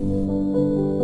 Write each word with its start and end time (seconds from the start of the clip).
Música 0.00 0.99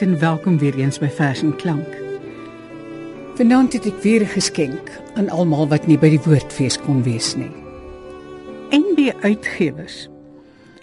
Goeienaand 0.00 0.22
en 0.22 0.28
welkom 0.28 0.58
weer 0.58 0.74
eens 0.78 0.98
by 0.98 1.08
Vers 1.12 1.42
en 1.42 1.56
Klank. 1.56 1.96
Vanaand 3.36 3.72
het 3.76 3.86
ek 3.86 4.02
weer 4.02 4.22
'n 4.22 4.32
geskenk 4.32 4.90
aan 5.14 5.28
almal 5.28 5.68
wat 5.68 5.86
nie 5.86 5.98
by 5.98 6.08
die 6.08 6.20
Woordfees 6.24 6.78
kon 6.80 7.02
wees 7.02 7.36
nie. 7.36 7.50
NB 8.70 9.12
Uitgewers 9.20 10.08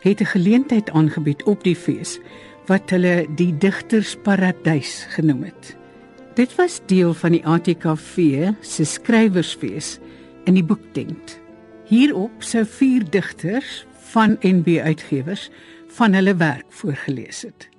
het 0.01 0.21
'n 0.21 0.25
geleentheid 0.25 0.89
aangebied 0.89 1.43
op 1.43 1.63
die 1.63 1.75
fees 1.75 2.19
wat 2.67 2.89
hulle 2.89 3.25
die 3.35 3.57
Digtersparadys 3.57 5.07
genoem 5.09 5.43
het. 5.43 5.77
Dit 6.35 6.55
was 6.55 6.81
deel 6.85 7.13
van 7.13 7.31
die 7.31 7.45
ATKV 7.45 8.49
se 8.61 8.83
skrywersfees 8.83 9.99
in 10.43 10.53
die 10.53 10.65
boektent. 10.65 11.39
Hierop 11.85 12.43
sou 12.43 12.65
vier 12.65 13.09
digters 13.09 13.85
van 14.13 14.37
NB 14.41 14.79
Uitgewers 14.83 15.49
van 15.87 16.13
hulle 16.13 16.35
werk 16.35 16.65
voorgeles 16.69 17.41
het. 17.41 17.76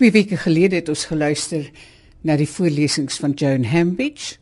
Twee 0.00 0.14
weke 0.14 0.38
gelede 0.40 0.78
het 0.78 0.86
ons 0.88 1.02
geluister 1.10 1.66
na 2.24 2.32
die 2.40 2.48
voorlesings 2.48 3.18
van 3.20 3.34
Joan 3.36 3.66
Hambidge 3.68 4.38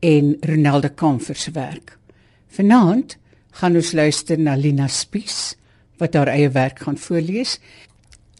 en 0.00 0.30
Ronaldo 0.40 0.88
Comfort 0.96 1.36
se 1.36 1.52
werk. 1.52 1.98
Vanaand 2.56 3.18
gaan 3.60 3.76
ons 3.76 3.90
luister 3.92 4.40
na 4.40 4.54
Lina 4.56 4.88
Spies 4.88 5.58
wat 6.00 6.16
haar 6.16 6.32
eie 6.32 6.48
werk 6.56 6.80
gaan 6.86 6.96
voorlees. 6.96 7.58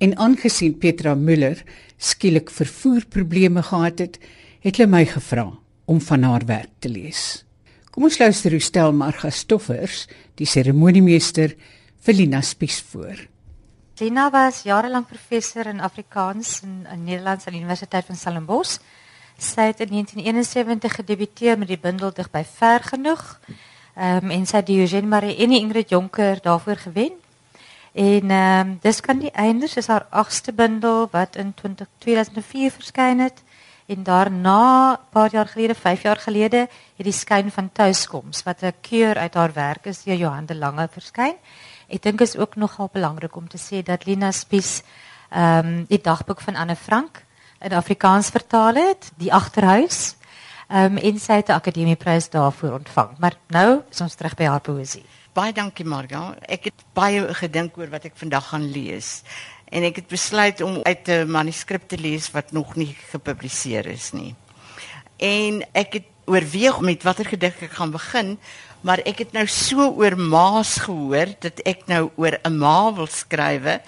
En 0.01 0.17
aangesien 0.17 0.79
Petra 0.81 1.12
Müller 1.12 1.61
skielik 2.01 2.49
vervoerprobleme 2.49 3.61
gehad 3.69 4.01
het, 4.07 4.19
het 4.65 4.81
hulle 4.81 4.89
my 4.97 5.05
gevra 5.12 5.51
om 5.84 6.01
van 6.09 6.25
haar 6.25 6.49
werk 6.49 6.73
te 6.81 6.89
lees. 6.89 7.45
Kom 7.93 8.09
ons 8.09 8.17
luister 8.17 8.57
hoe 8.57 8.65
stel 8.65 8.97
Marga 8.97 9.29
Stoffers, 9.29 10.07
die 10.41 10.49
seremoniemeester, 10.49 11.53
vir 12.01 12.23
Lina 12.25 12.41
Spies 12.41 12.81
voor. 12.81 13.27
Lina 13.98 14.30
was 14.30 14.62
jarenlang 14.62 15.06
professor 15.06 15.66
in 15.66 15.80
Afrikaans 15.80 16.61
in, 16.62 16.86
in 16.92 17.05
Nederlands 17.05 17.47
aan 17.47 17.52
de 17.52 17.58
Universiteit 17.58 18.05
van 18.05 18.16
Stellenbosch. 18.16 18.78
Sy 19.38 19.70
het 19.70 19.80
in 19.80 19.88
1971 19.88 20.94
gedebuteerd 20.94 21.58
met 21.58 21.69
die 21.69 21.78
bundel 21.80 22.12
Dig 22.12 22.28
by 22.30 22.42
Ver 22.44 22.84
genoeg. 22.84 23.41
Um, 23.97 24.28
en 24.30 24.44
sy 24.44 24.61
het 24.61 24.66
die 24.69 24.83
Eugène 24.83 25.08
Marie 25.08 25.36
en 25.41 25.48
die 25.48 25.61
Ingrid 25.61 25.88
Jonker 25.88 26.42
daarvoor 26.44 26.77
gewen. 26.77 27.16
En 27.97 28.30
um, 28.30 28.75
dis 28.84 29.00
kan 29.00 29.22
die 29.22 29.33
eindes 29.33 29.78
is 29.80 29.88
haar 29.88 30.05
agste 30.10 30.53
bundel 30.53 31.08
wat 31.10 31.36
in 31.41 31.55
20, 31.55 31.88
2004 31.98 32.77
verskyn 32.77 33.25
het. 33.25 33.41
En 33.86 34.03
daarna, 34.03 34.91
een 34.91 35.08
paar 35.10 35.33
jaar 35.33 35.47
gelede, 35.47 35.75
vijf 35.75 36.03
jaar 36.03 36.21
gelede, 36.21 36.69
het 36.97 37.06
die 37.09 37.16
skyn 37.16 37.48
van 37.50 37.72
thuiskoms 37.72 38.42
wat 38.42 38.60
'n 38.60 38.76
keur 38.81 39.16
uit 39.16 39.34
haar 39.34 39.53
werk 39.53 39.87
is 39.87 40.03
deur 40.03 40.16
Johan 40.16 40.47
de 40.47 40.54
Lange 40.54 40.88
verskyn. 40.92 41.37
Ek 41.86 42.02
dink 42.02 42.20
is 42.20 42.36
ook 42.36 42.56
nogal 42.56 42.88
belangrik 42.92 43.36
om 43.36 43.48
te 43.48 43.58
sê 43.58 43.82
dat 43.82 44.06
Lina 44.06 44.32
Spies 44.32 44.82
ehm 45.30 45.66
um, 45.66 45.84
die 45.88 46.00
dagboek 46.02 46.41
van 46.41 46.56
Anne 46.56 46.76
Frank 46.76 47.24
in 47.60 47.72
Afrikaans 47.72 48.30
vertaal 48.30 48.74
het, 48.74 49.10
die 49.16 49.32
agterhuis. 49.32 50.16
Ehm 50.69 50.97
um, 50.97 50.98
en 50.98 51.19
sy 51.19 51.32
het 51.32 51.48
'n 51.48 51.58
akademieprys 51.58 52.30
daarvoor 52.30 52.72
ontvang. 52.72 53.19
Maar 53.19 53.34
nou 53.48 53.82
is 53.91 54.00
ons 54.00 54.14
terug 54.14 54.34
by 54.34 54.44
haar 54.44 54.60
poësie. 54.60 55.04
Baie 55.32 55.52
dankie 55.52 55.84
Marga. 55.84 56.34
Ek 56.48 56.64
het 56.64 56.84
baie 56.92 57.34
gedink 57.34 57.78
oor 57.78 57.88
wat 57.88 58.04
ek 58.04 58.16
vandag 58.16 58.48
gaan 58.48 58.70
lees 58.70 59.22
en 59.68 59.82
ek 59.82 59.97
het 59.97 60.08
besluit 60.08 60.60
om 60.60 60.80
uit 60.82 61.08
'n 61.08 61.30
manuskrip 61.30 61.88
te 61.88 61.98
lees 61.98 62.30
wat 62.30 62.53
nog 62.53 62.74
nie 62.76 62.97
gepubliseer 63.10 63.86
is 63.86 64.12
nie. 64.12 64.34
En 65.16 65.64
ek 65.72 65.92
het 65.92 66.04
oorweeg 66.24 66.80
met 66.80 67.03
watter 67.03 67.24
gedig 67.24 67.62
ek 67.62 67.72
gaan 67.78 67.91
begin, 67.91 68.38
maar 68.81 68.98
ek 69.04 69.19
het 69.19 69.32
nou 69.32 69.47
so 69.47 69.91
oor 69.97 70.16
maas 70.16 70.76
gehoor 70.84 71.32
dat 71.41 71.60
ek 71.64 71.87
nou 71.87 72.10
oor 72.16 72.38
'n 72.44 72.59
ma 72.59 72.92
wil 72.92 73.06
skrywe 73.06 73.81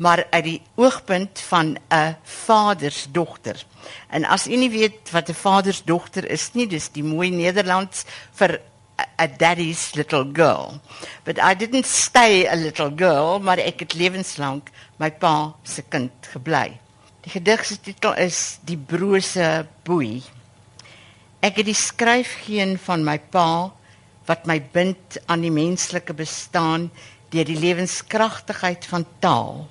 maar 0.00 0.24
uit 0.30 0.44
die 0.44 0.62
oogpunt 0.80 1.40
van 1.48 1.76
'n 1.92 2.16
vadersdogter. 2.22 3.64
En 4.08 4.24
as 4.24 4.46
u 4.46 4.56
nie 4.56 4.70
weet 4.70 5.10
wat 5.10 5.28
'n 5.28 5.34
vadersdogter 5.34 6.30
is 6.30 6.50
nie, 6.52 6.66
dis 6.66 6.88
die 6.88 7.04
mooi 7.04 7.30
Nederlands 7.30 8.04
vir 8.32 8.60
a 9.18 9.26
daddy's 9.26 9.94
little 9.94 10.24
girl. 10.32 10.80
But 11.24 11.38
I 11.38 11.54
didn't 11.54 11.86
stay 11.86 12.46
a 12.46 12.56
little 12.56 12.92
girl, 12.96 13.38
maar 13.38 13.58
ek 13.58 13.80
het 13.80 13.94
lewenslank 13.94 14.70
my 14.96 15.10
pa 15.10 15.54
se 15.62 15.82
kind 15.82 16.12
gebly. 16.32 16.78
Die 17.20 17.32
gedig 17.32 17.64
se 17.64 17.80
titel 17.80 18.14
is 18.14 18.58
Die 18.64 18.78
brose 18.78 19.66
boei. 19.84 20.22
Ek 21.40 21.56
het 21.56 21.66
die 21.66 21.76
skryfgeen 21.76 22.78
van 22.78 23.04
my 23.04 23.18
pa 23.18 23.72
wat 24.30 24.46
my 24.46 24.60
bind 24.72 25.18
aan 25.26 25.42
die 25.42 25.50
menslike 25.50 26.14
bestaan 26.14 26.86
deur 27.34 27.46
die 27.48 27.58
lewenskragtigheid 27.58 28.86
van 28.86 29.06
taal 29.18 29.64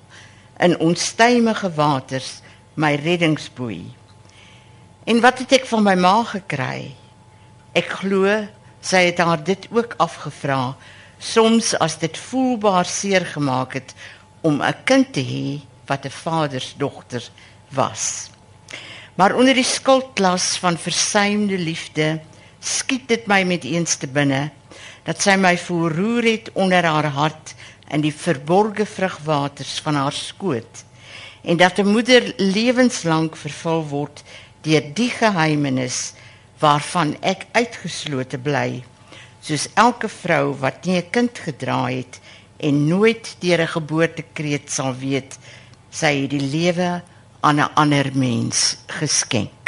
in 0.59 0.75
onstuimige 0.83 1.71
waters 1.77 2.39
my 2.75 2.93
reddingsboei. 2.99 3.85
En 5.07 5.21
wat 5.23 5.39
het 5.43 5.59
ek 5.59 5.67
van 5.69 5.83
my 5.83 5.95
ma 5.95 6.17
gekry? 6.27 6.91
Ek 7.71 7.87
glo 8.01 8.27
sy 8.83 9.05
het 9.09 9.19
haar 9.23 9.41
dit 9.43 9.67
ook 9.71 9.95
afgevra 9.99 10.75
soms 11.19 11.73
as 11.83 11.97
dit 11.99 12.15
voelbaar 12.29 12.87
seer 12.87 13.25
gemaak 13.27 13.75
het 13.79 13.95
om 14.41 14.61
'n 14.63 14.83
kind 14.83 15.13
te 15.13 15.23
hê 15.23 15.59
wat 15.87 16.05
'n 16.05 16.15
vadersdogter 16.23 17.23
was. 17.71 18.29
Maar 19.15 19.35
onder 19.35 19.53
die 19.53 19.67
skuldklas 19.67 20.57
van 20.57 20.77
versuimde 20.77 21.57
liefde 21.57 22.19
skiet 22.59 23.07
dit 23.07 23.27
my 23.27 23.43
met 23.43 23.63
eens 23.63 23.95
te 23.95 24.07
binne 24.07 24.49
dat 25.07 25.21
sy 25.21 25.35
my 25.39 25.55
verroer 25.57 26.23
het 26.23 26.51
onder 26.53 26.85
haar 26.85 27.09
hart 27.15 27.55
in 27.89 28.01
die 28.01 28.13
verborgde 28.13 28.85
vrugwaters 28.85 29.79
van 29.85 29.95
haar 29.95 30.15
skoot 30.15 30.83
en 31.41 31.57
dat 31.57 31.79
'n 31.79 31.87
moeder 31.87 32.33
lewenslank 32.37 33.35
vervul 33.35 33.83
word 33.87 34.23
deur 34.61 34.83
die 34.93 35.09
geheimenis 35.09 36.13
waarvan 36.59 37.15
ek 37.21 37.45
uitgeslote 37.51 38.37
bly 38.37 38.83
soos 39.41 39.69
elke 39.73 40.09
vrou 40.09 40.55
wat 40.59 40.85
nie 40.85 40.97
'n 40.99 41.09
kind 41.09 41.39
gedra 41.39 41.87
het 41.87 42.19
en 42.57 42.87
nooit 42.87 43.35
deur 43.39 43.61
'n 43.61 43.73
geboortekreet 43.77 44.71
sal 44.71 44.93
weet 44.95 45.39
sy 45.89 46.21
het 46.21 46.29
die 46.29 46.47
lewe 46.55 47.01
aan 47.39 47.59
'n 47.59 47.73
ander 47.73 48.11
mens 48.13 48.77
geskenk 48.87 49.58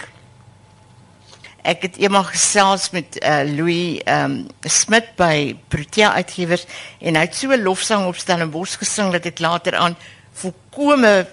Ek 1.62 1.84
het 1.86 1.98
eendag 2.02 2.32
gesels 2.34 2.90
met 2.90 3.20
uh, 3.22 3.44
Louis 3.46 4.02
um, 4.10 4.48
Smit 4.66 5.12
by 5.20 5.54
Protea 5.70 6.16
Uitgewers 6.18 6.66
en 6.98 7.20
hy 7.20 7.28
het 7.28 7.38
so 7.38 7.54
'n 7.54 7.62
lofsang 7.62 8.08
op 8.10 8.18
Stellenbosch 8.18 8.80
gesing 8.82 9.12
dat 9.14 9.26
ek 9.30 9.40
later 9.40 9.76
aan 9.78 9.96
volkome 10.34 11.28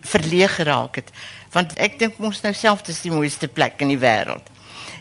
verleeg 0.00 0.54
geraak 0.56 0.96
het 0.96 1.12
want 1.52 1.76
ek 1.76 1.98
dink 1.98 2.16
ons 2.18 2.40
nou 2.40 2.54
self 2.54 2.82
dis 2.88 3.02
die 3.04 3.12
mooiste 3.12 3.48
plek 3.48 3.82
in 3.84 3.92
die 3.92 4.00
wêreld. 4.00 4.46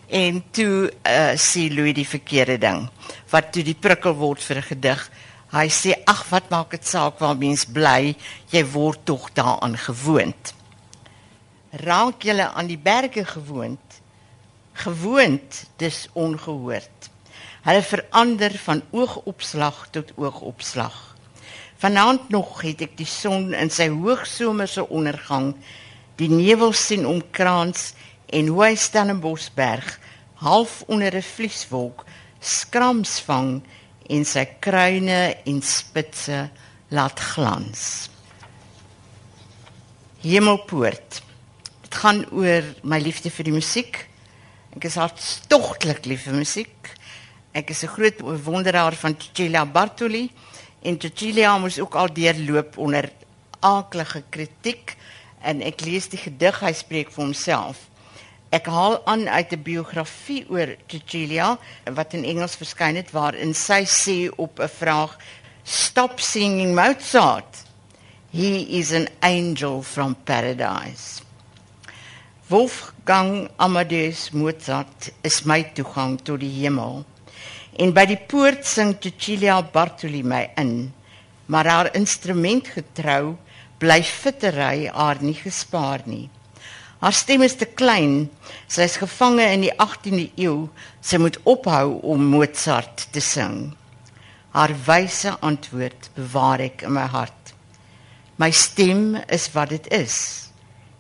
En 0.10 0.44
toe 0.52 0.92
uh, 0.92 1.34
sê 1.40 1.70
Louis 1.72 1.96
die 1.96 2.08
verkeerde 2.08 2.58
ding 2.58 2.90
wat 3.32 3.54
toe 3.54 3.64
die 3.64 3.78
prikkel 3.80 4.14
word 4.14 4.44
vir 4.44 4.58
'n 4.58 4.70
gedig. 4.76 5.10
Hy 5.56 5.68
sê 5.70 5.96
ag 6.06 6.26
wat 6.30 6.50
maak 6.50 6.72
dit 6.72 6.86
saak 6.88 7.20
waar 7.20 7.38
mens 7.38 7.66
bly, 7.66 8.16
jy 8.52 8.64
word 8.66 9.06
tog 9.06 9.32
daaraan 9.34 9.78
gewoond. 9.78 10.54
Raak 11.72 12.24
jy 12.24 12.42
aan 12.42 12.68
die 12.68 12.78
berge 12.78 13.26
gewoond? 13.26 13.80
Gewoond 14.80 15.64
dis 15.82 16.08
ongehoord. 16.14 17.10
Hulle 17.68 17.84
verander 17.84 18.56
van 18.64 18.82
oogopslag 18.96 19.88
tot 19.92 20.12
oogopslag. 20.16 20.96
Vanaand 21.80 22.30
nog 22.30 22.62
het 22.62 22.82
ek 22.84 22.98
die 23.00 23.08
son 23.08 23.54
in 23.56 23.72
sy 23.72 23.90
hoogsomerse 23.92 24.84
ondergang, 24.88 25.54
die 26.20 26.32
nevel 26.32 26.74
sien 26.76 27.06
omkrans 27.08 27.94
en 28.28 28.52
hoe 28.52 28.64
hy 28.66 28.74
Stellenboschberg 28.76 30.00
half 30.44 30.84
onder 30.88 31.16
'n 31.16 31.22
vlieswolk 31.36 32.06
skrams 32.40 33.20
vang 33.28 33.62
en 34.10 34.26
sy 34.26 34.46
kruine 34.60 35.36
en 35.46 35.62
spitse 35.62 36.50
laat 36.90 37.20
glans. 37.20 38.10
Hemelpoort. 40.22 41.22
Dit 41.82 41.96
gaan 41.96 42.26
oor 42.32 42.64
my 42.84 43.00
liefde 43.00 43.30
vir 43.30 43.44
die 43.44 43.54
musiek. 43.54 44.09
Ek 44.78 44.86
is 44.86 45.00
hartstogtelik 45.02 46.06
lief 46.06 46.28
vir 46.28 46.36
musiek. 46.38 46.90
Ek 47.58 47.72
is 47.74 47.84
'n 47.84 47.90
groot 47.90 48.18
bewonderaar 48.18 48.94
van 48.94 49.18
Cecilia 49.18 49.66
Bartoli 49.66 50.30
en 50.84 51.00
Cecilia 51.00 51.58
moes 51.58 51.80
ook 51.80 51.96
al 51.96 52.14
deurloop 52.14 52.78
onder 52.78 53.10
aaklige 53.60 54.24
kritiek 54.30 54.96
en 55.42 55.62
ek 55.62 55.82
lees 55.82 56.08
die 56.10 56.20
gedig 56.22 56.60
hy 56.60 56.74
spreek 56.74 57.10
vir 57.12 57.24
homself. 57.24 57.90
Ek 58.52 58.66
haal 58.66 59.02
aan 59.06 59.28
uit 59.28 59.52
'n 59.54 59.64
biografie 59.64 60.46
oor 60.50 60.76
Cecilia 60.88 61.58
wat 61.86 62.14
in 62.14 62.24
Engels 62.24 62.56
verskyn 62.56 62.96
het 62.96 63.12
waarin 63.12 63.54
sy 63.54 63.86
sê 63.86 64.30
op 64.38 64.60
'n 64.60 64.70
vraag 64.70 65.18
Stop 65.64 66.20
singing 66.20 66.76
Mozart. 66.76 67.64
He 68.32 68.78
is 68.80 68.92
an 68.92 69.08
angel 69.22 69.82
from 69.82 70.16
paradise. 70.16 71.29
Wolfgang 72.50 73.48
Amadeus 73.60 74.32
Mozart 74.34 75.12
is 75.22 75.44
my 75.46 75.60
toegang 75.78 76.16
tot 76.18 76.40
die 76.42 76.50
hemel. 76.50 77.04
En 77.78 77.94
by 77.94 78.08
die 78.10 78.18
poort 78.18 78.66
sing 78.66 78.96
Cecilia 78.98 79.60
Bartoli 79.62 80.24
my 80.26 80.48
in, 80.58 80.72
maar 81.46 81.70
haar 81.70 81.92
instrument 81.94 82.72
getrou 82.74 83.36
bly 83.78 84.00
fittery 84.02 84.90
haar 84.90 85.22
nie 85.22 85.36
gespaar 85.38 86.02
nie. 86.10 86.26
Haar 87.06 87.14
stem 87.14 87.46
is 87.46 87.54
te 87.54 87.70
klein. 87.70 88.32
Sy 88.66 88.90
is 88.90 88.98
gevange 88.98 89.46
in 89.46 89.68
die 89.68 89.76
18de 89.78 90.26
eeu. 90.42 90.66
Sy 91.06 91.22
moet 91.22 91.38
ophou 91.46 92.00
om 92.02 92.28
Mozart 92.34 93.12
te 93.14 93.22
sing. 93.22 93.76
Haar 94.58 94.74
wyse 94.90 95.38
antwoord 95.38 96.10
bewaar 96.18 96.66
ek 96.66 96.82
in 96.90 96.98
my 96.98 97.06
hart. 97.14 97.54
My 98.42 98.50
stem 98.50 99.20
is 99.30 99.52
wat 99.54 99.78
dit 99.78 99.94
is. 99.94 100.49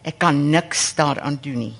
Ek 0.01 0.17
kan 0.17 0.49
niks 0.49 0.93
daaraan 0.95 1.39
doen 1.41 1.59
nie. 1.59 1.75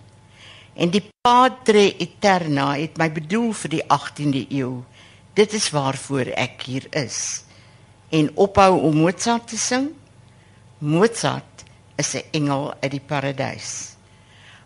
En 0.76 0.92
die 0.92 1.04
Padre 1.22 1.90
Eterna 2.00 2.74
het 2.80 2.98
my 2.98 3.10
bedoel 3.12 3.52
vir 3.54 3.74
die 3.76 3.84
18de 3.84 4.46
eeu. 4.50 4.84
Dit 5.36 5.54
is 5.54 5.70
waarvoor 5.76 6.32
ek 6.40 6.64
hier 6.68 6.88
is. 6.96 7.44
En 8.10 8.32
ophou 8.36 8.80
om 8.88 9.02
Mozart 9.04 9.48
te 9.52 9.58
sing? 9.58 9.92
Mozart 10.80 11.66
is 11.98 12.16
'n 12.16 12.24
engel 12.32 12.74
uit 12.82 12.92
die 12.92 13.06
paradys. 13.06 13.96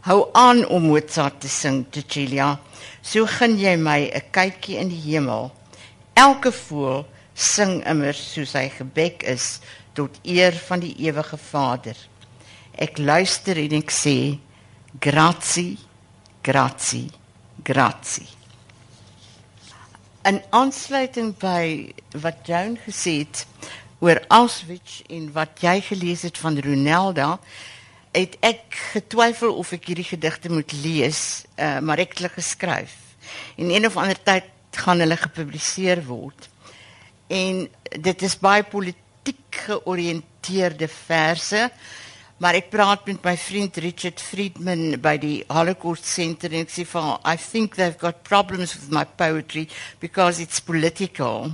Hou 0.02 0.30
aan 0.34 0.66
om 0.68 0.84
Mozart 0.84 1.42
te 1.42 1.50
sing, 1.50 1.86
Cecilia. 1.92 2.60
So 3.02 3.26
gun 3.26 3.58
jy 3.58 3.76
my 3.76 4.12
'n 4.14 4.22
kykie 4.32 4.78
in 4.78 4.90
die 4.90 5.02
hemel. 5.12 5.52
Elke 6.14 6.52
voël 6.52 7.06
sing 7.34 7.86
immer 7.86 8.14
soos 8.14 8.54
hy 8.54 8.70
gebek 8.70 9.24
is 9.24 9.60
tot 9.94 10.20
eer 10.24 10.54
van 10.54 10.80
die 10.80 10.96
ewige 10.98 11.38
Vader. 11.38 11.96
Ek 12.74 12.98
luister 12.98 13.60
en 13.62 13.76
ek 13.78 13.92
sê 13.94 14.40
grazie, 15.00 15.78
grazie, 16.42 17.10
grazie. 17.64 18.28
In 20.26 20.40
aansluiting 20.56 21.34
by 21.38 21.94
wat 22.24 22.48
Joan 22.48 22.78
gesê 22.82 23.20
het, 23.22 23.44
oor 24.04 24.20
Auschwitz 24.34 25.02
en 25.12 25.30
wat 25.36 25.62
jy 25.64 25.78
gelees 25.86 26.24
het 26.26 26.40
van 26.42 26.58
Ronelda, 26.60 27.38
het 28.14 28.36
ek 28.46 28.78
getwyfel 28.94 29.54
of 29.58 29.72
ek 29.76 29.88
hierdie 29.90 30.08
gedigte 30.08 30.52
moet 30.52 30.74
lees, 30.84 31.44
uh, 31.56 31.80
maar 31.80 32.02
ek 32.02 32.14
het 32.14 32.24
hulle 32.24 32.34
geskryf. 32.36 32.98
En 33.58 33.72
een 33.72 33.86
of 33.88 33.98
ander 33.98 34.20
tyd 34.20 34.50
gaan 34.84 35.02
hulle 35.02 35.18
gepubliseer 35.18 36.04
word. 36.06 36.50
En 37.30 37.66
dit 38.02 38.26
is 38.26 38.38
baie 38.42 38.66
politiek 38.66 39.62
georiënteerde 39.66 40.90
verse. 40.90 41.70
Maar 42.44 42.58
ek 42.60 42.74
praat 42.74 43.06
met 43.08 43.22
my 43.24 43.38
vriend 43.40 43.78
Richard 43.80 44.20
Friedman 44.20 44.98
by 45.00 45.14
die 45.16 45.46
Holocaust 45.48 46.04
Center 46.04 46.52
en 46.52 46.66
ek 46.66 46.72
sê 46.74 46.84
vir 46.84 47.06
I 47.24 47.38
think 47.40 47.78
they've 47.78 47.96
got 48.02 48.26
problems 48.28 48.74
with 48.76 48.90
my 48.92 49.06
poetry 49.08 49.70
because 50.02 50.44
it's 50.44 50.60
political. 50.60 51.54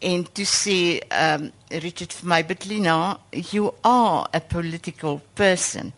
En 0.00 0.24
toe 0.32 0.46
sê 0.48 0.76
um, 1.12 1.44
Richard 1.84 2.16
vir 2.16 2.30
my 2.32 2.38
Betlina 2.40 2.94
you 3.52 3.68
are 3.84 4.22
a 4.32 4.40
political 4.40 5.20
person. 5.36 5.92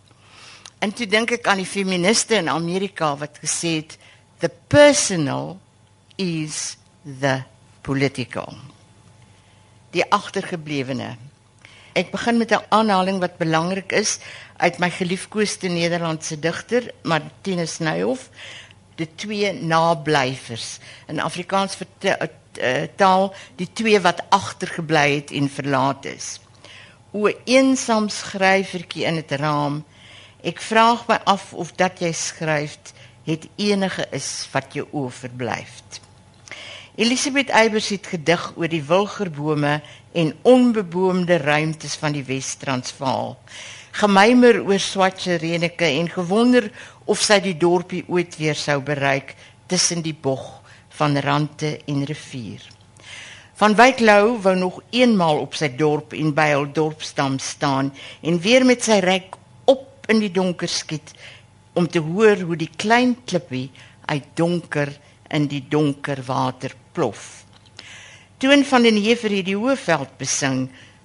En 0.82 0.91
toe 0.91 1.06
dink 1.06 1.37
ek 1.37 1.46
aan 1.46 1.62
die 1.62 1.69
feministe 1.69 2.41
in 2.41 2.50
Amerika 2.50 3.12
wat 3.20 3.38
gesê 3.44 3.76
het 3.76 3.94
the 4.43 4.50
personal 4.75 5.55
is 6.19 6.75
the 7.06 7.44
political. 7.87 8.58
Die 9.94 10.02
agtergeblewene 10.02 11.12
ek 11.94 12.11
begin 12.11 12.38
met 12.38 12.50
'n 12.50 12.67
aanhaling 12.69 13.20
wat 13.20 13.38
belangrik 13.38 13.93
is 13.93 14.19
uit 14.56 14.79
my 14.79 14.91
geliefkoeste 14.91 15.69
Nederlandse 15.69 16.38
digter 16.38 16.91
Martinus 17.02 17.79
Nuyhoff 17.79 18.31
die 18.99 19.08
twee 19.14 19.52
nablyvers 19.52 20.79
in 21.06 21.20
Afrikaans 21.20 21.75
vertel 21.75 22.17
uh, 22.62 22.87
taal 22.96 23.32
die 23.58 23.69
twee 23.73 24.00
wat 24.00 24.23
agtergebly 24.31 25.14
het 25.14 25.31
en 25.35 25.49
verlaat 25.50 26.05
is. 26.05 26.38
O 27.11 27.31
eensaam 27.44 28.08
skrywertjie 28.08 29.06
in 29.06 29.19
dit 29.19 29.32
raam. 29.41 29.82
Ek 30.43 30.61
vra 30.62 30.94
my 31.08 31.19
af 31.25 31.52
of 31.52 31.73
dat 31.79 32.02
jy 32.02 32.12
skryf 32.12 32.79
het 33.25 33.49
enige 33.56 34.06
is 34.12 34.49
wat 34.52 34.75
jou 34.75 34.87
oor 34.93 35.11
verblyf. 35.11 35.82
Elisabeth 36.94 37.50
Eybers 37.50 37.88
het 37.91 38.06
gedig 38.06 38.52
oor 38.55 38.70
die 38.70 38.85
wilgerbome 38.87 39.81
en 40.14 40.34
onbeboomde 40.43 41.37
ruimtes 41.43 41.96
van 41.99 42.14
die 42.14 42.25
Wes-Transvaal. 42.25 43.34
Gemeimer 43.99 44.61
oor 44.62 44.82
swatse 44.82 45.38
reneke 45.43 45.87
en 45.87 46.08
gewonder 46.11 46.70
of 47.11 47.22
sy 47.22 47.40
die 47.43 47.56
dorpie 47.58 48.05
ooit 48.06 48.38
weer 48.38 48.58
sou 48.58 48.81
bereik 48.82 49.34
tussen 49.66 50.02
die 50.06 50.14
bog 50.14 50.62
van 50.99 51.19
rande 51.19 51.76
en 51.90 52.05
rivier. 52.06 52.62
Van 53.55 53.75
Wyk 53.78 54.00
Lou 54.02 54.38
wou 54.43 54.55
nog 54.58 54.81
eenmaal 54.90 55.38
op 55.43 55.55
sy 55.55 55.69
dorp 55.78 56.14
en 56.19 56.32
by 56.34 56.49
hul 56.52 56.67
dorpstam 56.75 57.38
staan 57.38 57.93
en 58.22 58.40
weer 58.43 58.67
met 58.67 58.82
sy 58.82 58.99
rek 59.02 59.38
op 59.70 60.10
in 60.10 60.22
die 60.22 60.32
donker 60.34 60.70
skiet 60.70 61.14
om 61.75 61.87
te 61.90 62.02
hoor 62.02 62.43
hoe 62.46 62.58
die 62.58 62.70
klein 62.70 63.17
klippie 63.26 63.70
uit 64.06 64.26
donker 64.38 64.90
in 65.34 65.46
die 65.50 65.62
donker 65.70 66.22
water 66.26 66.75
plof. 66.94 67.44
Toon 68.38 68.64
van 68.64 68.82
den 68.82 68.96
Heever 68.98 69.31
het 69.31 69.46
die 69.46 69.54
hoëveld 69.54 70.16
besing 70.19 70.64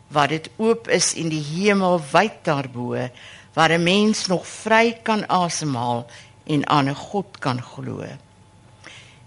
waar 0.09 0.31
dit 0.31 0.47
oop 0.57 0.87
is 0.89 1.11
en 1.13 1.29
die 1.29 1.43
hemel 1.43 1.99
wyd 2.11 2.39
daarbo 2.43 2.97
waar 3.53 3.71
'n 3.71 3.83
mens 3.83 4.27
nog 4.27 4.47
vry 4.47 4.97
kan 5.03 5.27
asemhaal 5.29 6.07
en 6.45 6.67
aan 6.67 6.89
'n 6.89 6.95
God 6.95 7.37
kan 7.39 7.61
glo. 7.61 8.03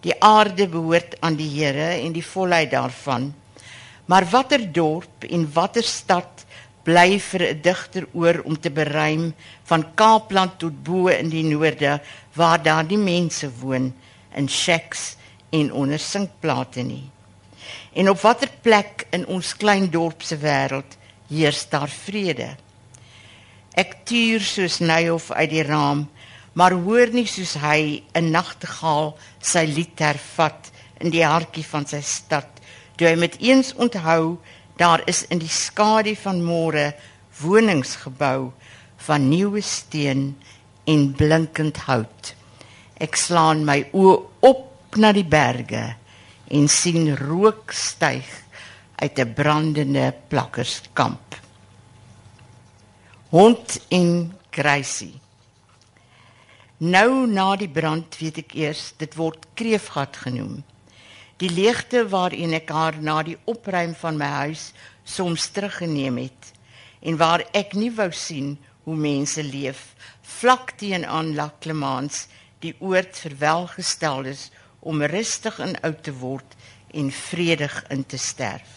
Die 0.01 0.15
aarde 0.19 0.69
behoort 0.69 1.21
aan 1.21 1.37
die 1.37 1.51
Here 1.51 2.03
en 2.03 2.13
die 2.13 2.27
volheid 2.27 2.71
daarvan. 2.71 3.35
Maar 4.05 4.27
watter 4.31 4.73
dorp 4.73 5.25
en 5.31 5.53
watter 5.53 5.83
stad 5.83 6.45
bly 6.83 7.21
vir 7.21 7.43
'n 7.43 7.61
digter 7.63 8.07
oor 8.13 8.43
om 8.45 8.61
te 8.61 8.71
beruim 8.71 9.35
van 9.63 9.95
Kaapland 9.95 10.59
tot 10.59 10.83
bo 10.83 11.07
in 11.07 11.29
die 11.29 11.45
noorde 11.45 12.01
waar 12.35 12.63
daar 12.63 12.87
die 12.87 12.99
mense 12.99 13.51
woon 13.61 13.95
in 14.35 14.49
shacks 14.49 15.17
en 15.51 15.73
onder 15.73 15.99
sinkplate 15.99 16.83
nie. 16.83 17.11
En 17.93 18.09
op 18.09 18.21
watter 18.21 18.51
plek 18.61 19.07
in 19.11 19.27
ons 19.27 19.57
klein 19.57 19.91
dorp 19.91 20.23
se 20.23 20.37
wêreld 20.37 20.97
heers 21.29 21.69
daar 21.69 21.89
vrede? 21.89 22.57
Ek 23.77 24.03
tuur 24.05 24.41
soos 24.41 24.81
Nyhof 24.81 25.31
uit 25.31 25.51
die 25.51 25.65
raam 25.65 26.07
maar 26.53 26.75
hoor 26.77 27.13
nie 27.13 27.27
soos 27.27 27.55
hy 27.61 28.03
'n 28.15 28.31
nagtegaal 28.31 29.17
sy 29.41 29.65
lied 29.67 29.99
hervat 29.99 30.71
in 31.01 31.11
die 31.11 31.25
hartjie 31.25 31.65
van 31.65 31.87
sy 31.87 32.01
stad 32.01 32.49
toe 32.97 33.09
hy 33.09 33.17
met 33.17 33.41
eens 33.41 33.73
onthou 33.75 34.39
daar 34.77 35.03
is 35.07 35.25
in 35.31 35.39
die 35.39 35.53
skadu 35.53 36.15
van 36.17 36.45
môre 36.45 36.93
wonings 37.41 37.97
gebou 38.05 38.53
van 39.07 39.29
nuwe 39.29 39.63
steen 39.63 40.37
en 40.85 41.13
blinkend 41.17 41.77
hout 41.89 42.35
ek 43.01 43.17
slaan 43.17 43.65
my 43.65 43.81
oë 43.93 44.21
op 44.41 44.97
na 44.97 45.13
die 45.13 45.25
berge 45.25 45.97
en 46.49 46.69
sien 46.69 47.17
rook 47.17 47.73
styg 47.73 48.29
uit 48.95 49.19
'n 49.19 49.33
brandende 49.35 50.15
plakkerskamp 50.29 51.41
hond 53.29 53.81
en 53.89 54.33
kruisie 54.51 55.23
Nou 56.83 57.29
na 57.31 57.53
die 57.55 57.69
brand 57.71 58.17
weet 58.19 58.41
ek 58.41 58.55
eers 58.59 58.89
dit 58.99 59.13
word 59.15 59.45
kreefgat 59.55 60.17
genoem. 60.25 60.65
Die 61.39 61.51
leegte 61.55 62.01
waarin 62.11 62.57
ek 62.59 62.73
haar 62.75 62.97
na 62.99 63.21
die 63.23 63.37
opruim 63.47 63.93
van 64.01 64.19
my 64.19 64.31
huis 64.43 64.65
soms 65.07 65.45
teruggeneem 65.55 66.19
het 66.25 66.49
en 67.07 67.21
waar 67.21 67.45
ek 67.55 67.77
nie 67.79 67.93
wou 67.95 68.09
sien 68.11 68.57
hoe 68.83 68.97
mense 68.99 69.45
leef 69.47 69.93
vlak 70.41 70.75
teenoor 70.83 71.31
Laklemans 71.39 72.27
die 72.67 72.75
oord 72.83 73.15
verwelgestel 73.15 74.27
is 74.35 74.49
om 74.83 75.03
rustig 75.03 75.59
en 75.63 75.79
oud 75.81 76.03
te 76.03 76.13
word 76.19 76.57
en 76.91 77.11
vredig 77.15 77.85
in 77.89 78.03
te 78.07 78.19
sterf. 78.19 78.69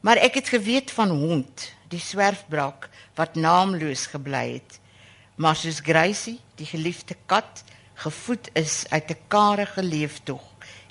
Maar 0.00 0.20
ek 0.22 0.38
het 0.38 0.48
geweet 0.52 0.92
van 0.94 1.10
hond, 1.10 1.72
die 1.88 2.00
swerfbrak 2.00 2.88
wat 3.16 3.34
naamloos 3.34 4.06
gebly 4.12 4.60
het. 4.60 4.78
Maar 5.40 5.56
soos 5.56 5.80
Gracie, 5.82 6.38
die 6.60 6.68
geliefde 6.68 7.16
kat, 7.26 7.64
gevoed 7.98 8.50
is 8.52 8.84
uit 8.88 9.10
'n 9.10 9.22
karige 9.28 9.82
leeftog 9.82 10.44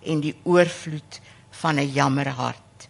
en 0.04 0.20
die 0.20 0.36
oorvloed 0.44 1.22
van 1.50 1.80
'n 1.80 1.92
jammer 1.92 2.28
hart. 2.28 2.90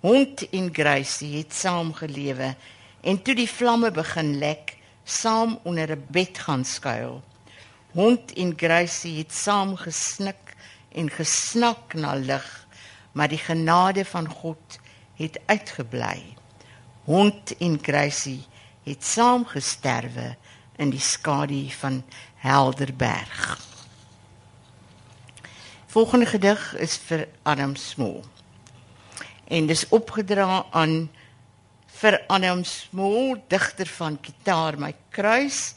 Hond 0.00 0.48
en 0.50 0.68
Gracie 0.72 1.36
het 1.36 1.54
saam 1.54 1.94
gelewe 1.94 2.54
en 3.00 3.22
toe 3.22 3.34
die 3.34 3.50
vlamme 3.50 3.90
begin 3.90 4.38
lek, 4.38 4.76
saam 5.04 5.58
onder 5.62 5.90
'n 5.90 6.06
bed 6.08 6.38
gaan 6.38 6.64
skuil. 6.64 7.22
Hond 7.92 8.32
en 8.32 8.52
Gracie 8.56 9.18
het 9.18 9.32
saam 9.32 9.76
gesnik 9.76 10.49
en 10.92 11.10
gesnak 11.10 11.94
na 11.94 12.14
lig, 12.14 12.66
maar 13.12 13.28
die 13.28 13.38
genade 13.38 14.04
van 14.04 14.28
God 14.28 14.78
het 15.14 15.40
uitgebly. 15.46 16.36
Hond 17.04 17.56
en 17.58 17.78
Gracie 17.82 18.44
het 18.82 19.04
saam 19.04 19.44
gesterwe 19.46 20.36
in 20.76 20.90
die 20.90 21.02
skadu 21.02 21.68
van 21.70 22.02
Helderberg. 22.34 23.58
Volgende 25.86 26.26
gedig 26.26 26.74
is 26.78 26.96
vir 26.96 27.28
Adam 27.42 27.76
Smol. 27.76 28.24
En 29.44 29.66
dis 29.66 29.88
opgedra 29.88 30.64
aan 30.70 31.10
vir 32.00 32.20
Adam 32.26 32.64
Smol, 32.64 33.36
digter 33.48 33.86
van 33.86 34.18
Gitaar 34.22 34.78
my 34.78 34.94
kruis 35.10 35.74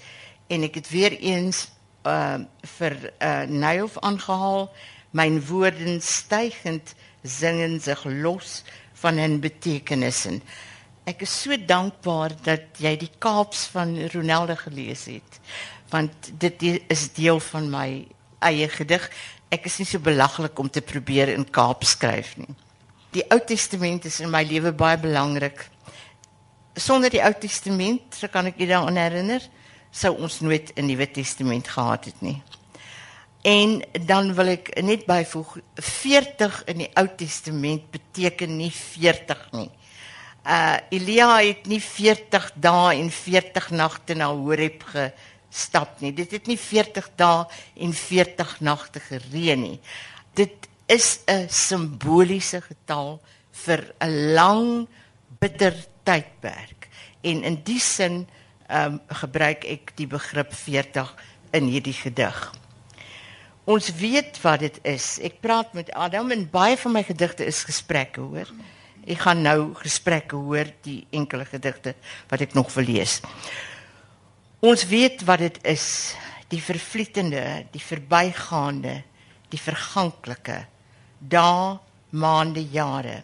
en 0.48 0.63
ek 0.63 0.77
het 0.79 0.89
weer 0.93 1.17
eens 1.20 1.65
uh 2.08 2.43
vir 2.77 2.96
uh 3.17 3.43
Nyhof 3.48 3.98
aangehaal 4.00 4.70
myn 5.13 5.39
woorde 5.48 6.00
stygend 6.01 6.96
singen 7.24 7.79
sig 7.82 8.03
los 8.05 8.63
van 9.01 9.20
'n 9.20 9.39
betekenis 9.39 10.25
en 10.25 10.41
ek 11.05 11.22
is 11.22 11.41
so 11.41 11.58
dankbaar 11.58 12.32
dat 12.43 12.79
jy 12.79 12.98
die 12.98 13.12
Kaaps 13.20 13.65
van 13.74 13.96
Ronelde 14.13 14.55
gelees 14.55 15.05
het 15.05 15.39
want 15.89 16.32
dit 16.39 16.82
is 16.88 17.13
deel 17.13 17.39
van 17.39 17.70
my 17.70 18.05
eie 18.43 18.67
gedig. 18.70 19.05
Ek 19.53 19.67
is 19.70 19.77
nie 19.77 19.88
so 19.88 20.01
belaglik 20.03 20.58
om 20.60 20.70
te 20.70 20.82
probeer 20.82 21.34
in 21.34 21.46
Kaap 21.46 21.86
skryf 21.88 22.36
nie. 22.39 22.50
Die 23.13 23.25
Ou 23.29 23.39
Testament 23.46 24.08
is 24.10 24.20
in 24.24 24.32
my 24.34 24.41
lewe 24.48 24.74
baie 24.74 24.98
belangrik. 24.98 25.67
Sonder 26.74 27.13
die 27.13 27.22
Ou 27.22 27.34
Testament 27.38 28.17
so 28.17 28.27
kan 28.34 28.50
ek 28.50 28.58
julle 28.58 28.74
daaraan 28.74 28.98
herinner 28.98 29.46
sou 29.93 30.15
ons 30.17 30.39
nooit 30.41 30.74
'n 30.75 30.88
Nuwe 30.88 31.05
Testament 31.12 31.67
gehad 31.67 32.10
nie. 32.22 32.41
En 33.43 33.81
dan 34.05 34.31
wil 34.38 34.53
ek 34.53 34.69
net 34.79 35.01
byvoeg 35.03 35.57
40 35.75 36.62
in 36.71 36.85
die 36.85 36.91
Ou 36.95 37.09
Testament 37.19 37.89
beteken 37.91 38.53
nie 38.55 38.71
40 38.71 39.41
nie. 39.51 39.69
Uh 40.47 40.77
Elia 40.95 41.27
het 41.41 41.67
nie 41.67 41.81
40 41.83 42.50
dae 42.55 42.95
en 43.01 43.12
40 43.12 43.67
nagte 43.75 44.15
na 44.15 44.29
Horeb 44.31 44.85
gestap 44.93 46.00
nie. 46.00 46.13
Dit 46.15 46.31
het 46.31 46.47
nie 46.47 46.59
40 46.59 47.12
dae 47.19 47.43
en 47.83 47.91
40 47.93 48.55
nagte 48.63 49.03
gereën 49.03 49.59
nie. 49.59 49.79
Dit 50.39 50.71
is 50.88 51.19
'n 51.27 51.47
simboliese 51.50 52.62
getal 52.62 53.19
vir 53.51 53.93
'n 54.00 54.33
lang 54.33 54.88
bitter 55.39 55.75
tydperk. 56.03 56.88
En 57.21 57.43
in 57.43 57.59
die 57.63 57.79
sin 57.79 58.27
um, 58.71 59.01
gebruik 59.07 59.63
ek 59.65 59.91
die 59.95 60.07
begrip 60.07 60.53
40 60.53 61.15
in 61.51 61.67
hierdie 61.67 61.93
gedig. 61.93 62.62
Ons 63.63 63.93
weet 63.96 64.36
wat 64.43 64.60
dit 64.60 64.77
is. 64.91 65.05
Ek 65.24 65.38
praat 65.39 65.72
met 65.72 65.91
Adam 65.96 66.34
en 66.36 66.41
baie 66.51 66.75
van 66.75 66.91
my 66.98 67.03
gedigte 67.08 67.46
is 67.48 67.62
gesprekke, 67.63 68.20
hoor. 68.20 68.50
Ek 69.08 69.22
gaan 69.24 69.39
nou 69.43 69.72
gesprekke 69.79 70.36
hoor, 70.36 70.67
die 70.84 71.05
enkele 71.15 71.48
gedigte 71.48 71.93
wat 72.32 72.43
ek 72.43 72.58
nog 72.58 72.74
wil 72.75 72.89
lees. 72.91 73.22
Ons 74.63 74.84
weet 74.91 75.24
wat 75.27 75.46
dit 75.46 75.62
is, 75.72 75.86
die 76.51 76.60
vervlietende, 76.60 77.63
die 77.72 77.84
verbygaande, 77.84 78.98
die 79.51 79.60
verganklike, 79.60 80.65
dae, 81.20 81.77
maande, 82.12 82.63
jare. 82.67 83.22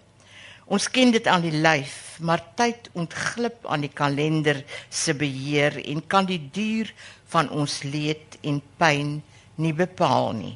Ons 0.71 0.87
ken 0.93 1.11
dit 1.11 1.27
aan 1.27 1.43
die 1.43 1.55
lyf, 1.59 2.15
maar 2.23 2.45
tyd 2.55 2.87
ontglip 2.95 3.67
aan 3.67 3.83
die 3.83 3.91
kalender 3.91 4.63
se 4.87 5.15
beheer 5.17 5.81
en 5.83 6.05
kan 6.07 6.29
die 6.29 6.41
duur 6.53 6.93
van 7.33 7.51
ons 7.51 7.81
leed 7.83 8.39
en 8.47 8.61
pyn 8.79 9.17
nie 9.59 9.73
bepaal 9.75 10.31
nie. 10.33 10.55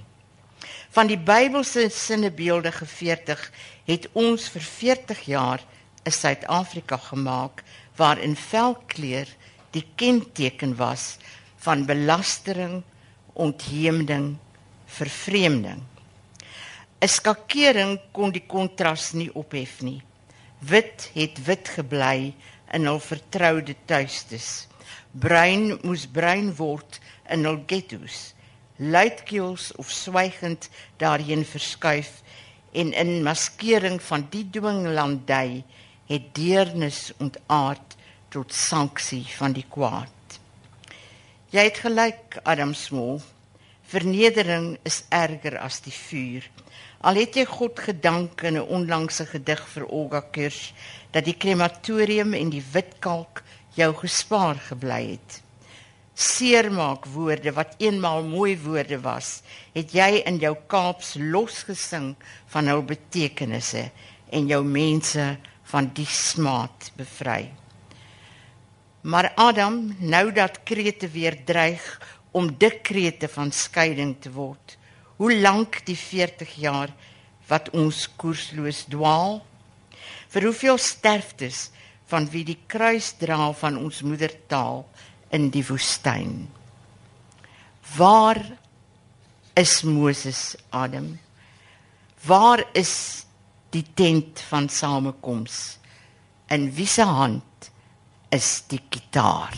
Van 0.94 1.10
die 1.10 1.20
Bybelse 1.20 1.90
sinnebeeldige 1.90 2.86
40 2.86 3.52
het 3.90 4.08
ons 4.14 4.48
vir 4.54 4.62
40 4.62 5.22
jaar 5.28 5.62
'n 6.06 6.12
Suid-Afrika 6.12 6.98
gemaak 6.98 7.64
waarin 7.96 8.36
velkleur 8.36 9.28
die 9.72 9.86
kenteken 9.96 10.76
was 10.76 11.18
van 11.58 11.86
belastering, 11.86 12.84
ontheemding, 13.34 14.38
vervreemding. 14.86 15.82
'n 17.04 17.08
skakering 17.08 18.00
kon 18.12 18.32
die 18.32 18.46
kontras 18.48 19.12
nie 19.12 19.32
ophef 19.36 19.82
nie. 19.82 20.02
Wit 20.60 21.10
het 21.14 21.46
wit 21.46 21.70
gebly 21.70 22.34
in 22.72 22.86
hul 22.86 23.00
vertroude 23.00 23.76
tuistes. 23.86 24.68
Bruin 25.12 25.80
moes 25.84 26.06
bruin 26.08 26.56
word 26.56 27.00
in 27.30 27.44
hul 27.44 27.60
ghettos. 27.68 28.33
Luidkeels 28.92 29.72
of 29.75 29.92
swygend 29.92 30.70
daarheen 30.98 31.46
verskuif 31.46 32.22
en 32.72 32.94
in 32.94 33.22
maskering 33.24 34.02
van 34.02 34.25
die 34.30 34.44
dwinglandy 34.50 35.63
het 36.10 36.34
deernis 36.36 37.12
ontaard 37.18 37.96
tot 38.34 38.54
sanksie 38.54 39.24
van 39.38 39.54
die 39.56 39.66
kwaad. 39.70 40.40
Jy 41.54 41.68
het 41.70 41.80
gelyk 41.86 42.40
Adam 42.50 42.74
Smol. 42.74 43.22
Vernedering 43.94 44.80
is 44.90 45.04
erger 45.13 45.60
as 45.62 45.80
die 45.86 45.94
vuur. 45.94 46.50
Al 47.06 47.20
het 47.22 47.38
jy 47.38 47.46
God 47.46 47.80
gedank 47.80 48.42
in 48.42 48.58
'n 48.58 48.68
onlangse 48.68 49.25
gedig 49.25 49.62
vir 49.75 49.86
Olga 49.86 50.22
Kirsch 50.32 50.74
dat 51.12 51.25
die 51.25 51.38
krematorium 51.38 52.34
en 52.34 52.50
die 52.50 52.63
wit 52.74 52.96
kalk 53.00 53.44
jou 53.75 53.94
gespaar 53.94 54.56
gebly 54.56 55.12
het. 55.12 55.43
Seermaak 56.13 57.08
woorde 57.10 57.51
wat 57.58 57.74
eenmaal 57.82 58.24
mooi 58.24 58.53
woorde 58.62 59.00
was, 59.01 59.41
het 59.74 59.96
jy 59.98 60.22
in 60.29 60.38
jou 60.41 60.53
Kaaps 60.70 61.15
losgesing 61.17 62.13
van 62.53 62.70
hul 62.70 62.84
betekenisse 62.86 63.88
en 64.29 64.48
jou 64.50 64.62
mense 64.65 65.25
van 65.74 65.89
die 65.98 66.10
smaad 66.10 66.91
bevry. 66.98 67.50
Maar 69.03 69.32
Adam, 69.36 69.96
nou 70.00 70.29
dat 70.32 70.62
krete 70.63 71.10
weer 71.10 71.36
dreig 71.46 71.82
om 72.32 72.51
dik 72.58 72.84
krete 72.86 73.27
van 73.27 73.51
skeiding 73.51 74.15
te 74.22 74.32
word, 74.32 74.77
hoe 75.17 75.34
lank 75.34 75.82
die 75.86 75.98
40 75.98 76.53
jaar 76.62 76.93
wat 77.50 77.70
ons 77.74 78.05
koersloos 78.17 78.86
dwaal 78.89 79.41
vir 80.34 80.48
hoeveel 80.48 80.79
sterftes 80.82 81.70
van 82.10 82.25
wie 82.29 82.43
die 82.48 82.60
kruis 82.67 83.12
dra 83.20 83.51
van 83.58 83.77
ons 83.82 84.01
moedertaal 84.05 84.84
in 85.34 85.50
die 85.54 85.63
woestyn 85.68 86.48
waar 87.98 88.40
is 89.60 89.82
Moses 89.86 90.56
Adam 90.70 91.13
waar 92.28 92.63
is 92.78 93.25
die 93.74 93.86
tent 93.98 94.42
van 94.50 94.70
samekoms 94.70 95.78
in 96.54 96.70
wie 96.78 96.88
se 96.88 97.06
hand 97.10 97.70
is 98.34 98.63
die 98.70 98.82
gitaar 98.94 99.58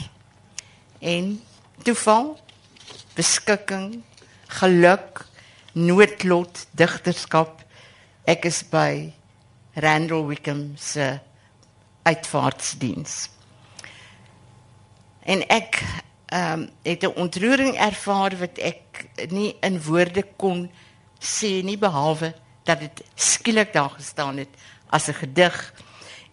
en 1.00 1.36
toeval 1.84 2.34
beskikking 3.16 4.02
geluk 4.60 5.26
noodlot 5.76 6.66
digterskap. 6.72 7.64
Ek 8.26 8.48
is 8.48 8.64
by 8.72 9.12
Randall 9.84 10.26
Wickham 10.30 10.76
se 10.80 11.20
uitvaartsdiens. 12.08 13.26
En 15.26 15.42
ek 15.50 15.82
ehm 16.26 16.62
um, 16.62 16.70
het 16.84 17.04
'n 17.04 17.18
ontroering 17.18 17.78
ervaar 17.78 18.38
wat 18.38 18.58
ek 18.58 19.06
nie 19.30 19.56
in 19.62 19.82
woorde 19.84 20.24
kon 20.36 20.70
sê 21.20 21.64
nie 21.64 21.78
behalwe 21.78 22.34
dat 22.64 22.80
dit 22.80 23.04
skielik 23.16 23.74
daar 23.74 23.90
gestaan 23.90 24.38
het 24.38 24.50
as 24.90 25.08
'n 25.08 25.14
gedig. 25.14 25.74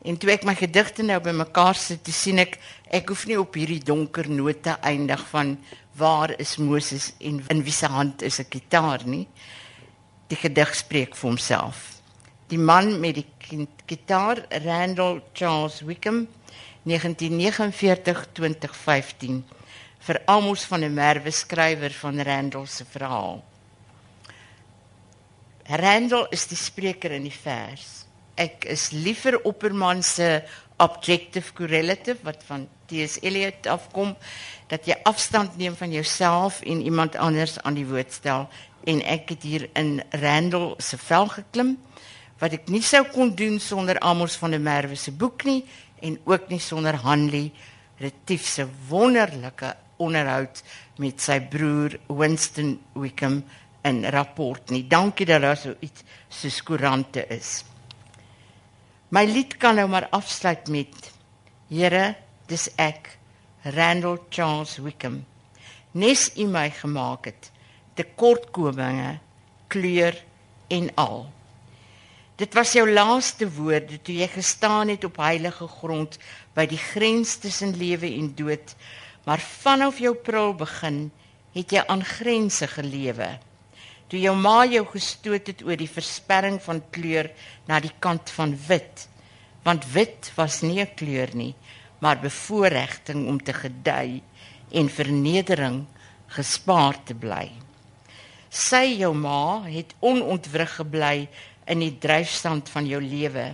En 0.02 0.18
toe 0.18 0.30
ek 0.30 0.44
my 0.44 0.54
gedigte 0.54 1.02
nou 1.02 1.20
bymekaar 1.20 1.75
sit, 1.75 2.08
sien 2.11 2.38
ek 2.38 2.58
ek 2.90 3.08
hoef 3.08 3.26
nie 3.26 3.40
op 3.40 3.54
hierdie 3.54 3.84
donker 3.84 4.28
note 4.28 4.76
eindig 4.80 5.28
van 5.28 5.58
waar 5.92 6.38
is 6.38 6.56
Moses 6.56 7.12
en 7.18 7.44
in 7.49 7.62
wie 7.62 7.72
se 7.72 7.87
hand 7.87 8.22
is 8.22 8.38
'n 8.38 8.46
gitaar 8.50 9.00
nie. 9.04 9.28
Die 10.26 10.37
gedig 10.37 10.75
spreek 10.75 11.16
vir 11.16 11.28
homself. 11.28 12.00
Die 12.46 12.58
man 12.58 13.00
met 13.00 13.14
die 13.14 13.26
gitaar 13.87 14.44
Randall 14.49 15.22
Charles 15.32 15.80
Wickham 15.80 16.28
1949-2015 16.88 19.42
vir 20.02 20.18
Amos 20.26 20.66
van 20.66 20.82
der 20.82 20.90
Merwe 20.90 21.30
skrywer 21.30 21.94
van 21.94 22.20
Randall 22.20 22.66
se 22.66 22.84
verhaal. 22.84 23.44
Randall 25.66 26.26
is 26.30 26.46
die 26.50 26.58
spreker 26.58 27.14
in 27.14 27.22
die 27.28 27.38
vers. 27.42 28.02
Ek 28.34 28.64
is 28.66 28.90
liever 28.90 29.38
Opperman 29.46 30.02
se 30.02 30.42
objective 30.82 31.52
correlative 31.54 32.18
wat 32.26 32.42
van 32.48 32.66
T.S. 32.90 33.20
Eliot 33.22 33.66
afkom 33.70 34.16
dat 34.72 34.88
jy 34.88 34.96
afstand 35.06 35.56
neem 35.56 35.76
van 35.78 35.92
jouself 35.92 36.60
en 36.66 36.82
iemand 36.82 37.16
anders 37.16 37.60
aan 37.62 37.78
die 37.78 37.86
woord 37.86 38.12
stel 38.12 38.48
en 38.88 39.02
ek 39.06 39.28
het 39.36 39.42
hier 39.46 39.68
in 39.78 40.00
Randall 40.10 40.74
se 40.82 40.98
vel 40.98 41.28
geklim 41.30 41.76
wat 42.42 42.56
ek 42.56 42.66
nie 42.74 42.82
sou 42.82 43.04
kon 43.14 43.30
doen 43.38 43.60
sonder 43.62 44.00
Amos 44.02 44.34
van 44.40 44.56
der 44.56 44.64
Merwe 44.64 44.98
se 44.98 45.14
boek 45.14 45.46
nie 45.46 45.60
en 46.02 46.18
ook 46.28 46.49
nie 46.50 46.61
sonder 46.61 46.99
Hanley 47.04 47.52
Retief 48.02 48.47
se 48.47 48.66
wonderlike 48.88 49.75
onderhoud 50.02 50.62
met 50.99 51.23
sy 51.23 51.38
broer 51.52 51.99
Winston 52.11 52.75
Wickham 52.99 53.42
in 53.87 54.02
rapport 54.14 54.73
nie. 54.75 54.85
Dankie 54.88 55.26
dat 55.26 55.42
daar 55.44 55.59
so 55.59 55.76
iets 55.80 56.02
soos 56.28 56.62
koerante 56.66 57.25
is. 57.30 57.61
My 59.12 59.26
lied 59.28 59.59
kan 59.61 59.76
nou 59.78 59.88
maar 59.92 60.09
afsluit 60.11 60.71
met 60.73 61.11
Here, 61.73 62.14
dis 62.49 62.66
ek, 62.80 63.14
Randall 63.64 64.18
Charles 64.28 64.76
Wickham. 64.82 65.23
Nes 65.97 66.26
u 66.37 66.47
my 66.49 66.66
gemaak 66.73 67.28
het, 67.30 67.49
tekortkominge, 67.97 69.18
kleur 69.73 70.16
en 70.73 70.90
al. 71.00 71.25
Dit 72.42 72.56
was 72.58 72.72
jou 72.75 72.88
laaste 72.90 73.46
woorde 73.54 74.00
toe 74.02 74.16
jy 74.18 74.26
gestaan 74.32 74.90
het 74.90 75.04
op 75.06 75.20
heilige 75.22 75.68
grond 75.78 76.16
by 76.56 76.64
die 76.66 76.80
grens 76.80 77.37
tussen 77.38 77.76
lewe 77.78 78.08
en 78.11 78.32
dood, 78.34 78.75
maar 79.22 79.38
vanaf 79.62 80.00
jou 80.02 80.16
prul 80.18 80.50
begin 80.58 81.04
het 81.54 81.70
jy 81.70 81.84
aan 81.87 82.02
grense 82.02 82.66
gelewe. 82.66 83.28
Toe 84.11 84.18
jou 84.18 84.34
ma 84.34 84.64
jou 84.66 84.82
gestoot 84.90 85.52
het 85.52 85.62
oor 85.62 85.78
die 85.78 85.90
versperring 85.90 86.58
van 86.64 86.82
kleur 86.90 87.30
na 87.70 87.78
die 87.78 87.94
kant 88.02 88.34
van 88.34 88.56
wit. 88.66 89.06
Want 89.62 89.87
wit 89.94 90.32
was 90.34 90.62
nie 90.66 90.80
'n 90.82 90.94
kleur 90.99 91.30
nie 91.34 91.54
maar 92.02 92.18
bevoordiging 92.18 93.28
om 93.28 93.38
te 93.42 93.52
gedei 93.52 94.22
en 94.70 94.88
vernedering 94.90 95.84
gespaar 96.26 96.99
te 97.04 97.14
bly. 97.14 97.46
Sy 98.50 98.99
jou 98.99 99.14
ma 99.14 99.62
het 99.64 99.94
onontwrig 100.00 100.75
gebly 100.80 101.28
in 101.66 101.85
die 101.85 101.95
dryfstand 102.02 102.69
van 102.73 102.87
jou 102.88 103.00
lewe 103.02 103.52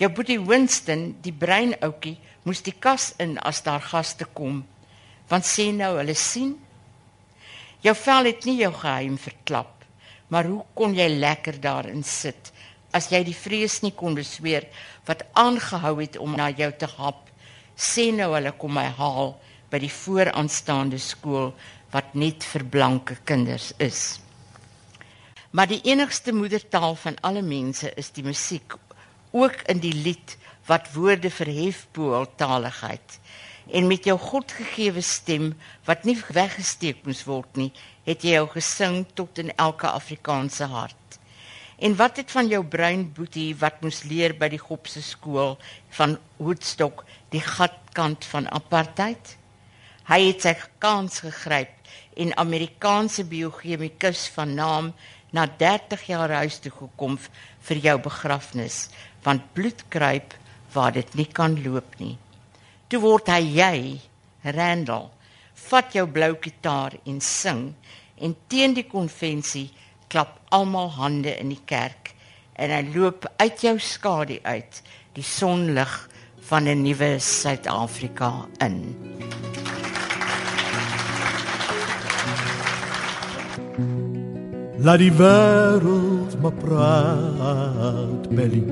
jou 0.00 0.10
boetie 0.10 0.40
Winston 0.40 1.12
die 1.22 1.34
brein 1.34 1.76
ouetjie 1.80 2.16
moes 2.44 2.62
die 2.66 2.76
kas 2.76 3.12
in 3.22 3.38
as 3.38 3.62
daar 3.66 3.82
gaste 3.82 4.26
kom 4.34 4.62
want 5.30 5.48
sê 5.48 5.70
nou 5.72 5.94
hulle 5.98 6.16
sien 6.18 6.56
Jou 7.84 7.92
vel 8.00 8.30
het 8.30 8.46
nie 8.48 8.56
jou 8.62 8.70
geheim 8.72 9.16
verklap, 9.20 9.82
maar 10.32 10.46
hoe 10.48 10.62
kon 10.72 10.94
jy 10.96 11.04
lekker 11.20 11.58
daarin 11.60 12.00
sit 12.00 12.48
as 12.94 13.10
jy 13.12 13.20
die 13.26 13.36
vrees 13.36 13.80
nie 13.82 13.92
kon 13.92 14.14
besweer 14.16 14.68
wat 15.04 15.26
aangehou 15.36 15.98
het 15.98 16.16
om 16.22 16.36
na 16.38 16.46
jou 16.54 16.70
te 16.78 16.88
hap? 16.96 17.26
Sê 17.76 18.08
nou 18.14 18.30
hulle 18.32 18.54
kom 18.56 18.72
my 18.78 18.86
haal 18.96 19.34
by 19.68 19.82
die 19.82 19.92
vooraanstaande 19.92 21.00
skool 21.02 21.50
wat 21.92 22.14
net 22.16 22.46
vir 22.54 22.64
blanke 22.64 23.18
kinders 23.26 23.72
is. 23.82 24.23
Maar 25.54 25.70
die 25.70 25.80
enigste 25.86 26.32
moedertaal 26.34 26.96
van 26.98 27.14
alle 27.20 27.42
mense 27.42 27.92
is 27.94 28.08
die 28.10 28.24
musiek, 28.26 28.74
ook 29.30 29.60
in 29.70 29.78
die 29.78 29.94
lied 29.94 30.34
wat 30.66 30.88
woorde 30.96 31.30
verhef 31.30 31.84
bo 31.94 32.24
taligheid 32.36 33.20
en 33.70 33.86
met 33.86 34.04
jou 34.04 34.16
godgegewe 34.18 35.00
stem 35.00 35.52
wat 35.86 36.02
nie 36.04 36.16
weggesteek 36.34 37.06
moes 37.06 37.22
word 37.24 37.54
nie, 37.56 37.70
het 38.04 38.26
jy 38.26 38.34
jou 38.34 38.48
gesing 38.56 38.98
tot 39.14 39.38
in 39.40 39.54
elke 39.54 39.86
Afrikaanse 39.88 40.66
hart. 40.74 41.20
En 41.78 41.94
wat 42.02 42.18
het 42.18 42.34
van 42.34 42.50
jou 42.50 42.64
bruin 42.66 43.06
boetie 43.14 43.54
wat 43.62 43.78
moes 43.86 44.02
leer 44.10 44.34
by 44.34 44.50
die 44.50 44.60
Gopse 44.60 45.06
skool 45.06 45.54
van 45.94 46.18
Woodstock 46.42 47.06
die 47.30 47.46
gatkant 47.46 48.26
van 48.34 48.50
apartheid? 48.50 49.36
Hy 50.10 50.20
het 50.32 50.44
sy 50.50 50.58
kans 50.82 51.22
gegryp 51.22 51.72
en 52.18 52.34
Amerikaanse 52.42 53.24
biochemikus 53.30 54.26
van 54.34 54.58
naam 54.58 54.94
na 55.34 55.46
30 55.60 56.06
jaar 56.06 56.30
huis 56.40 56.60
toe 56.62 56.72
gekom 56.72 57.18
vir 57.68 57.80
jou 57.88 57.96
begrafnis 58.06 58.88
want 59.24 59.50
bloed 59.56 59.82
kruip 59.90 60.36
waar 60.74 60.92
dit 60.94 61.14
nie 61.18 61.26
kan 61.26 61.56
loop 61.64 61.96
nie. 61.98 62.16
Toe 62.88 63.00
word 63.00 63.30
hy 63.32 63.40
jy, 63.56 63.76
Randall, 64.54 65.08
vat 65.70 65.94
jou 65.96 66.04
blou 66.10 66.34
gitaar 66.42 66.96
en 67.08 67.20
sing 67.24 67.70
en 68.20 68.36
teen 68.52 68.76
die 68.76 68.86
konvensie 68.86 69.70
klap 70.12 70.36
almal 70.54 70.92
hande 70.98 71.32
in 71.40 71.54
die 71.54 71.62
kerk 71.66 72.12
en 72.54 72.70
hy 72.70 72.82
loop 72.94 73.26
uit 73.40 73.64
jou 73.66 73.74
skadu 73.82 74.38
uit 74.44 74.82
die 75.16 75.26
sonlig 75.26 75.96
van 76.50 76.68
'n 76.68 76.82
nuwe 76.82 77.18
Suid-Afrika 77.18 78.46
in. 78.60 79.53
Laat 84.84 85.00
die 85.00 85.12
wêreld 85.16 86.34
maar 86.42 86.52
praat, 86.60 88.24
Belly. 88.28 88.64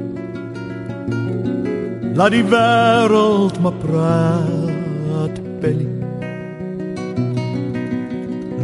Laat 2.13 2.35
die 2.35 2.45
wêreld 2.45 3.57
maar 3.65 3.79
praat, 3.81 5.39
Belly. 5.63 5.89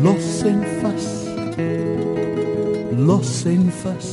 Los 0.04 0.42
en 0.44 0.60
vas. 0.82 1.06
Los 3.08 3.32
en 3.48 3.72
vas. 3.80 4.10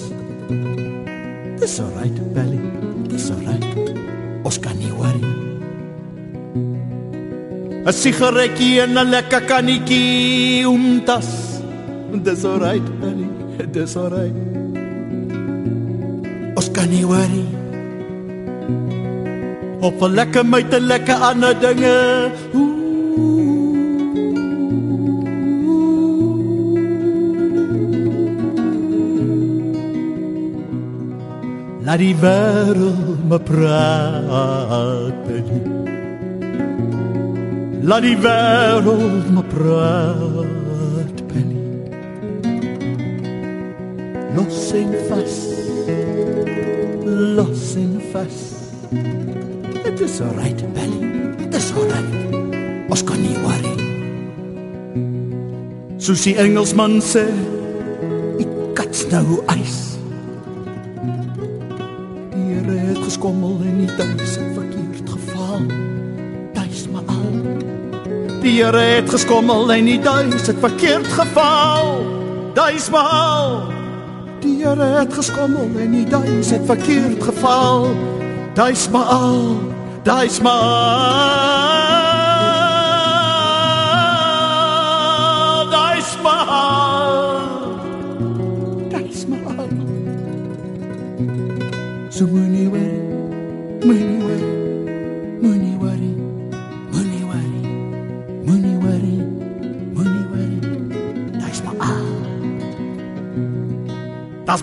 Dis 1.60 1.80
alright, 1.84 2.22
Belly. 2.32 2.62
Dis 3.12 3.28
alright. 3.36 3.92
Ons 4.48 4.60
kan 4.64 4.80
nie 4.80 4.94
worry. 4.96 5.34
'n 7.84 7.94
Sigaretjie 7.94 8.80
en 8.82 8.96
'n 8.96 9.10
lekker 9.12 9.44
kannetjie 9.44 10.64
om 10.64 11.04
tas. 11.04 11.60
Dis 12.24 12.46
alright, 12.46 12.88
Belly. 13.02 13.15
Alright. 13.76 14.32
Ons 16.56 16.68
kan 16.72 16.88
nie 16.88 17.04
worry 17.04 17.44
op 19.84 20.00
'n 20.00 20.14
lekker 20.16 20.46
met 20.48 20.72
'n 20.72 20.88
lekker 20.88 21.16
ander 21.30 21.54
dinge. 21.60 22.32
Laat 31.86 32.00
die 32.00 32.16
wêreld 32.24 33.28
me 33.30 33.40
praat. 33.40 35.26
Laat 37.90 38.02
die 38.02 38.18
wêreld 38.26 39.28
me 39.36 39.44
praat. 39.44 40.35
En 44.76 44.92
vas. 45.10 45.36
Los 47.06 47.76
en 47.76 48.02
vas. 48.12 48.38
Dit 49.84 50.00
is 50.00 50.22
alright, 50.22 50.74
Belly. 50.74 51.34
Dit 51.38 51.56
is 51.56 51.72
alright. 51.72 52.36
Ons 52.90 53.04
kan 53.04 53.22
nie 53.22 53.38
worry. 53.44 53.76
Soos 55.98 56.26
die 56.28 56.36
Engelsman 56.36 57.00
sê, 57.02 57.26
"It 58.38 58.48
cuts 58.76 59.08
no 59.12 59.44
ice." 59.48 59.96
Die 62.34 62.54
Here 62.54 62.78
het 62.90 62.98
geskommel 63.04 63.60
en 63.66 63.78
nie 63.78 63.92
tuis 63.96 64.38
verkeerd 64.54 65.10
geval. 65.10 65.62
Tuis 66.54 66.88
maar 66.92 67.08
al. 67.08 67.32
Die 68.42 68.64
Here 68.64 68.84
het 69.00 69.10
geskommel 69.10 69.72
en 69.72 69.84
nie 69.84 70.00
tuis 70.00 70.48
het 70.48 70.60
verkeerd 70.60 71.08
geval. 71.08 72.04
Tuis 72.54 72.90
maar 72.90 73.10
al. 73.10 73.75
Die 74.46 74.62
Here 74.62 74.84
het 74.84 75.14
geskommel 75.14 75.70
en 75.82 75.90
nie 75.90 76.04
tuis 76.06 76.50
het 76.54 76.66
verkeerd 76.66 77.24
geval. 77.24 77.88
Tuis 78.54 78.90
maar 78.90 79.10
al. 79.18 79.58
Daai 80.04 80.30
smaal 80.30 81.75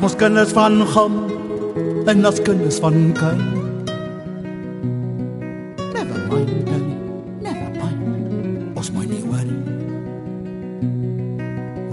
mos 0.03 0.17
kinders 0.19 0.51
van 0.51 0.81
gaan 0.87 1.13
en 2.11 2.23
das 2.23 2.43
kinders 2.43 2.79
van 2.83 3.13
kyk 3.15 3.43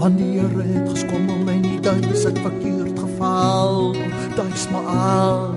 Want 0.00 0.16
die 0.16 0.38
Here 0.38 0.62
het 0.64 0.88
geskommel 0.90 1.48
en 1.52 1.60
die 1.62 1.80
duis 1.80 2.22
het 2.24 2.38
verkeerd 2.38 2.98
geval. 2.98 3.92
Duis 4.34 4.64
maar 4.72 4.86
al. 4.96 5.54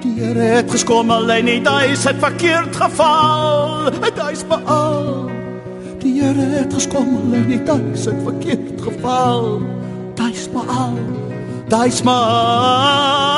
Die 0.00 0.14
Here 0.20 0.40
het 0.40 0.70
geskommel 0.70 1.30
en 1.30 1.44
die 1.44 1.62
duis 1.62 2.04
het 2.04 2.16
verkeerd 2.22 2.76
geval. 2.76 3.90
Dit 3.90 4.22
is 4.32 4.46
beal. 4.46 5.26
Die 5.98 6.22
Here 6.22 6.46
het 6.54 6.74
geskommel 6.74 7.34
en 7.34 7.46
die 7.50 7.62
duis 7.62 8.04
het 8.04 8.22
verkeerd 8.22 8.80
geval. 8.80 9.58
Dit 9.58 9.68
is 9.68 9.72
beal. 9.82 9.84
Dit 10.14 10.34
is 10.34 10.48
maar 10.54 11.02
Dit 11.10 11.23
is 11.82 12.02
maar 12.02 13.34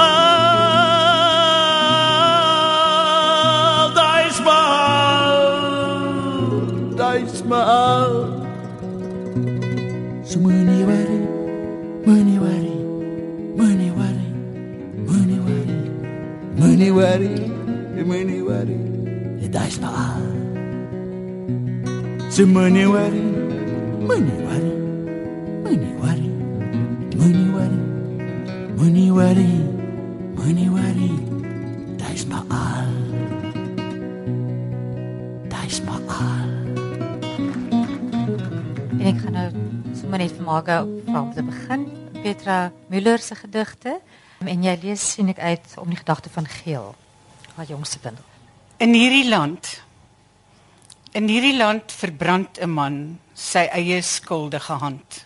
Dit 6.96 7.33
is 7.33 7.42
maar 7.44 8.09
So 10.25 10.40
moenie 10.40 10.85
worry, 10.85 11.20
moenie 12.05 12.38
worry, 12.38 12.77
moenie 13.57 13.92
worry, 13.92 14.27
moenie 15.07 15.40
worry, 15.40 15.77
moenie 16.57 16.92
worry, 16.92 17.46
worry, 29.27 29.59
moenie 30.35 30.71
worry. 30.71 31.11
Dit 31.97 32.11
is 32.15 32.27
maar 32.27 32.45
al. 32.49 32.91
Dit 35.49 35.62
is 35.67 35.81
maar 35.83 36.05
al. 36.07 36.51
En 38.99 39.07
ek 39.11 39.19
gaan 39.25 39.35
nou 39.35 39.49
sommer 39.99 40.23
net 40.23 40.37
vir 40.37 40.47
Marga 40.47 40.77
vra 41.09 41.25
om 41.25 41.33
te 41.35 41.43
begin. 41.43 41.89
Petra 42.21 42.71
Müller 42.93 43.19
se 43.23 43.35
gedigte 43.39 43.97
en 44.47 44.62
jy 44.62 44.77
lees 44.85 45.09
sien 45.17 45.33
ek 45.35 45.43
uit 45.43 45.75
om 45.83 45.91
die 45.91 45.99
gedagte 45.99 46.31
van 46.31 46.47
Geel, 46.61 46.95
haar 47.57 47.67
jongste 47.67 47.99
bundel. 48.05 48.25
In 48.79 48.95
hierdie 48.95 49.27
land 49.27 49.81
in 51.17 51.27
hierdie 51.33 51.57
land 51.57 51.91
verbrand 51.91 52.61
'n 52.61 52.71
man 52.71 53.19
sy 53.35 53.67
eie 53.73 54.03
skuldige 54.03 54.79
hand. 54.79 55.25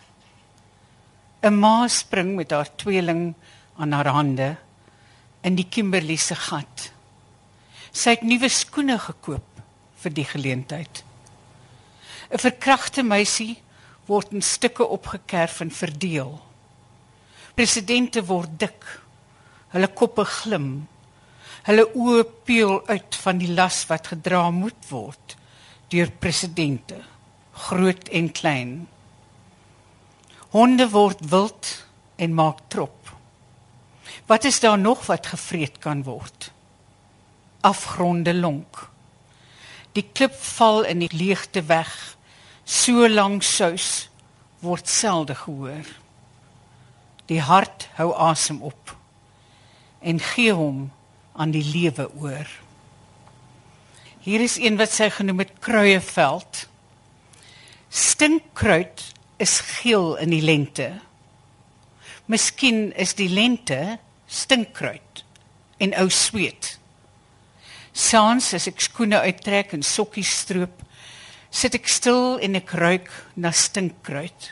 'n 1.43 1.59
Ma 1.59 1.87
spring 1.87 2.35
met 2.35 2.51
haar 2.51 2.69
tweeling 2.75 3.35
aan 3.81 3.95
haar 3.97 4.11
hande 4.13 4.55
in 5.41 5.57
die 5.57 5.65
Kimberley 5.65 6.19
se 6.21 6.37
gat. 6.37 6.91
Sy 7.91 8.15
het 8.15 8.25
nuwe 8.27 8.49
skoene 8.49 8.99
gekoop 9.01 9.61
vir 10.03 10.13
die 10.13 10.25
geleentheid. 10.25 11.03
'n 12.31 12.39
Verkragte 12.39 13.03
meisie 13.03 13.57
word 14.05 14.31
in 14.31 14.41
stukke 14.41 14.85
opgekerf 14.87 15.59
en 15.65 15.71
verdeel. 15.71 16.37
Presidente 17.55 18.23
word 18.25 18.59
dik. 18.59 18.85
Hulle 19.73 19.87
koppe 19.87 20.25
glim. 20.25 20.87
Hulle 21.67 21.85
oë 21.93 22.23
peel 22.45 22.79
uit 22.87 23.15
van 23.23 23.37
die 23.37 23.51
las 23.51 23.83
wat 23.89 24.13
gedra 24.13 24.49
moet 24.51 24.89
word 24.89 25.37
deur 25.91 26.07
presidente, 26.23 26.95
groot 27.67 28.07
en 28.15 28.29
klein. 28.31 28.71
Honde 30.55 30.87
word 30.93 31.19
wild 31.29 31.71
en 32.15 32.33
maak 32.33 32.61
trop. 32.71 33.00
Wat 34.31 34.43
is 34.43 34.59
daar 34.59 34.79
nog 34.79 35.05
wat 35.05 35.27
gevreet 35.27 35.77
kan 35.77 36.03
word? 36.03 36.51
Afgronde 37.61 38.33
lonk. 38.33 38.89
Die 39.91 40.05
klip 40.13 40.33
val 40.33 40.85
in 40.87 41.01
die 41.03 41.11
leegte 41.11 41.63
weg. 41.67 42.15
So 42.63 43.09
lank 43.09 43.43
sous 43.43 44.07
word 44.63 44.87
selde 44.87 45.35
gehoor. 45.35 45.89
Die 47.27 47.41
hart 47.43 47.89
hou 47.97 48.13
asem 48.15 48.61
op 48.63 48.93
en 49.99 50.21
gee 50.23 50.53
hom 50.55 50.85
aan 51.35 51.51
die 51.51 51.65
lewe 51.67 52.07
oor. 52.15 52.47
Hier 54.23 54.45
is 54.45 54.55
een 54.55 54.79
wat 54.79 54.93
sy 54.95 55.09
genoem 55.11 55.43
het 55.43 55.51
kruieveld. 55.59 56.69
Stinkkruid 57.89 59.03
is 59.43 59.59
geel 59.81 60.15
in 60.23 60.31
die 60.31 60.41
lente. 60.41 60.87
Miskien 62.31 62.93
is 62.95 63.11
die 63.19 63.29
lente 63.29 63.99
stinkkruid 64.31 65.23
en 65.83 65.95
ou 65.99 66.09
sweet. 66.09 66.77
Saans 67.91 68.53
as 68.55 68.69
ek 68.71 68.79
skoene 68.79 69.19
uittrek 69.19 69.75
en 69.75 69.83
sokkies 69.83 70.31
stroop, 70.45 70.79
sit 71.51 71.75
ek 71.75 71.89
stil 71.91 72.39
en 72.39 72.55
ek 72.55 72.71
ruik 72.79 73.11
na 73.35 73.51
stinkkruid 73.51 74.51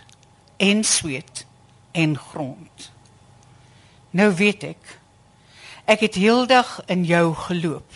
en 0.60 0.84
sweet 0.84 1.46
en 1.96 2.18
grond. 2.20 2.90
Nou 4.12 4.32
weet 4.36 4.66
ek 4.76 4.96
ek 5.90 6.04
het 6.06 6.20
heeldag 6.22 6.84
in 6.86 7.02
jou 7.08 7.32
geloop 7.48 7.96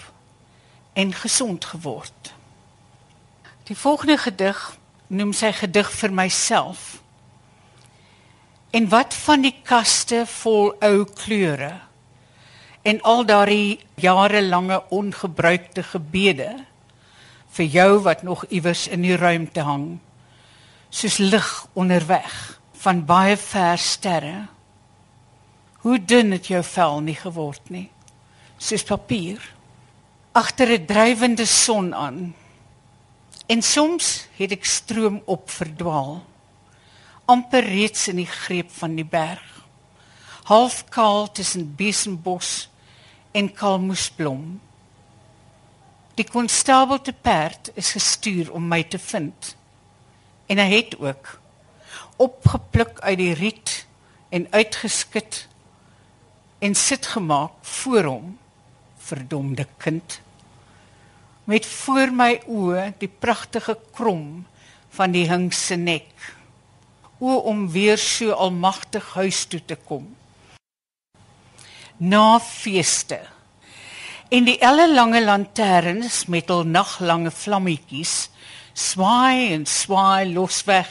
en 0.98 1.12
gesond 1.14 1.66
geword. 1.66 2.34
Die 3.70 3.78
volgende 3.78 4.18
gedig 4.18 4.64
noem 5.08 5.34
sy 5.34 5.52
gedig 5.54 5.92
vir 5.92 6.14
myself. 6.14 7.03
En 8.74 8.88
wat 8.90 9.14
van 9.14 9.44
die 9.46 9.54
kaste 9.62 10.24
vol 10.26 10.72
ou 10.82 11.04
kleure? 11.06 11.76
En 12.82 13.02
al 13.06 13.22
daardie 13.26 13.78
jarelange 14.02 14.80
ongebruikte 14.90 15.84
gebede 15.92 16.50
vir 17.54 17.70
jou 17.70 18.00
wat 18.08 18.24
nog 18.26 18.48
iewers 18.50 18.88
in 18.90 19.06
die 19.06 19.18
ruimte 19.18 19.62
hang 19.62 20.00
soos 20.90 21.20
lig 21.22 21.52
onderweg 21.78 22.34
van 22.82 23.06
baie 23.06 23.38
ver 23.38 23.78
sterre. 23.78 24.48
Hoe 25.86 26.00
dun 26.02 26.34
het 26.34 26.50
jou 26.50 26.64
vel 26.66 27.00
nie 27.06 27.18
geword 27.22 27.70
nie 27.70 27.90
soos 28.58 28.84
papier? 28.90 29.38
Agter 30.34 30.74
'n 30.80 30.86
drywende 30.86 31.46
son 31.46 31.94
aan. 31.94 32.34
En 33.46 33.62
soms 33.62 34.28
het 34.38 34.52
ek 34.52 34.66
stroom 34.66 35.22
op 35.26 35.50
verdwaal 35.50 36.24
amper 37.26 37.64
reeds 37.64 38.08
in 38.12 38.20
die 38.22 38.30
greep 38.30 38.72
van 38.72 38.96
die 38.96 39.08
berg. 39.08 39.44
Half 40.50 40.84
kaal 40.92 41.32
tussen 41.32 41.70
besenbos 41.76 42.70
en 43.32 43.52
kalmoesblom. 43.54 44.60
Die 46.20 46.28
konstabel 46.30 47.02
te 47.02 47.14
perd 47.14 47.72
is 47.80 47.94
gestuur 47.96 48.52
om 48.54 48.68
my 48.68 48.84
te 48.84 49.00
vind. 49.00 49.56
En 50.52 50.60
hy 50.60 50.70
het 50.76 51.00
ook 51.00 51.40
opgepluk 52.22 53.00
uit 53.00 53.18
die 53.18 53.34
riet 53.34 53.86
en 54.30 54.48
uitgeskit 54.52 55.48
en 56.60 56.76
sit 56.76 57.08
gemaak 57.16 57.56
voor 57.62 58.04
hom 58.04 58.38
verdomde 58.98 59.66
kind 59.78 60.22
met 61.44 61.66
voor 61.68 62.14
my 62.16 62.38
oë 62.48 62.94
die 63.02 63.10
pragtige 63.12 63.76
krom 63.96 64.46
van 64.96 65.12
die 65.16 65.26
hing 65.28 65.50
se 65.54 65.76
nek 65.76 66.12
o 67.24 67.40
om 67.52 67.70
weer 67.72 67.98
so 67.98 68.36
almagtig 68.46 69.06
huis 69.16 69.46
toe 69.48 69.62
te 69.66 69.78
kom 69.88 70.10
na 71.98 72.28
feeste 72.44 73.22
en 74.34 74.48
die 74.50 74.58
ellelange 74.66 75.22
lanterns 75.24 76.26
met 76.34 76.50
hul 76.52 76.66
naglange 76.68 77.32
vlammetjies 77.32 78.16
swaai 78.74 79.54
en 79.54 79.66
swaai 79.70 80.34
losweg 80.34 80.90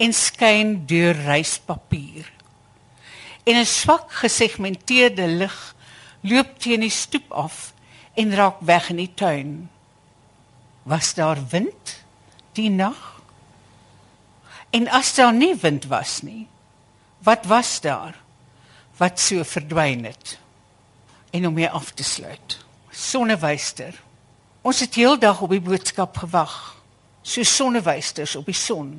en 0.00 0.12
skyn 0.16 0.74
deur 0.90 1.14
reispapier. 1.26 2.26
En 3.44 3.56
'n 3.56 3.66
swak 3.66 4.12
gesegmenteerde 4.22 5.26
lig 5.26 5.58
loop 6.20 6.58
teen 6.58 6.80
die 6.80 6.90
stoep 6.90 7.32
af 7.32 7.72
en 8.14 8.34
raak 8.34 8.60
weg 8.60 8.90
in 8.90 8.96
die 8.96 9.14
tuin. 9.14 9.70
Was 10.82 11.14
daar 11.14 11.38
wind 11.50 12.04
die 12.52 12.70
nag? 12.70 13.19
En 14.70 14.88
as 14.88 15.14
daar 15.14 15.34
nie 15.34 15.54
wind 15.56 15.86
was 15.90 16.22
nie, 16.22 16.46
wat 17.26 17.46
was 17.46 17.80
daar 17.80 18.16
wat 18.96 19.20
so 19.20 19.42
verdwyn 19.42 20.04
het? 20.04 20.38
En 21.30 21.46
om 21.46 21.54
mee 21.54 21.70
af 21.70 21.90
te 21.90 22.04
sluit 22.04 22.58
sonnewyster. 22.90 23.94
Ons 24.62 24.82
het 24.84 24.94
heeldag 24.98 25.40
op 25.40 25.54
die 25.54 25.62
boodskap 25.62 26.18
gewag. 26.20 26.56
So 27.22 27.42
sonnewysters 27.46 28.36
op 28.36 28.48
die 28.48 28.56
son. 28.56 28.92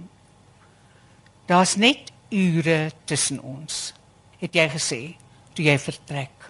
Daar's 1.50 1.76
net 1.76 2.12
ure 2.32 2.92
tussen 3.06 3.42
ons, 3.44 3.92
het 4.40 4.56
jy 4.56 4.68
gesê 4.72 5.02
toe 5.54 5.66
jy 5.66 5.76
vertrek. 5.82 6.48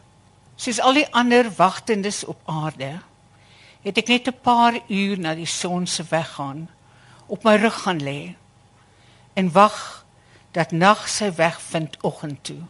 Soos 0.62 0.80
al 0.84 1.00
die 1.00 1.08
ander 1.18 1.50
wagtendes 1.58 2.22
op 2.30 2.38
aarde, 2.46 3.00
het 3.82 3.98
ek 3.98 4.08
net 4.08 4.28
'n 4.28 4.42
paar 4.44 4.78
uur 4.88 5.20
na 5.20 5.34
die 5.36 5.50
son 5.50 5.88
se 5.88 6.04
weggaan 6.04 6.70
op 7.28 7.44
my 7.44 7.56
rug 7.56 7.82
gaan 7.82 8.00
lê 8.00 8.36
en 9.34 9.52
wag 9.52 10.06
dat 10.52 10.72
nag 10.72 11.08
sy 11.10 11.32
weg 11.36 11.62
vind 11.62 11.98
oggend 12.02 12.44
toe. 12.44 12.62